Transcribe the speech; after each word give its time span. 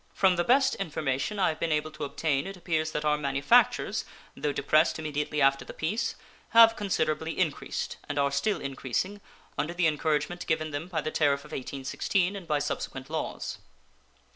From 0.15 0.35
the 0.35 0.43
best 0.43 0.73
information 0.77 1.37
I 1.37 1.49
have 1.49 1.59
been 1.59 1.71
able 1.71 1.91
to 1.91 2.03
obtain 2.05 2.47
it 2.47 2.57
appears 2.57 2.91
that 2.91 3.05
our 3.05 3.19
manufactures, 3.19 4.03
though 4.35 4.51
depressed 4.51 4.97
immediately 4.97 5.43
after 5.43 5.63
the 5.63 5.75
peace, 5.75 6.15
have 6.57 6.75
considerably 6.75 7.37
increased, 7.37 7.97
and 8.09 8.17
are 8.17 8.31
still 8.31 8.59
increasing, 8.59 9.21
under 9.59 9.75
the 9.75 9.85
encouragement 9.85 10.47
given 10.47 10.71
them 10.71 10.87
by 10.87 11.01
the 11.01 11.11
tariff 11.11 11.41
of 11.45 11.51
1816 11.51 12.35
and 12.35 12.47
by 12.47 12.57
subsequent 12.57 13.11
laws. 13.11 13.59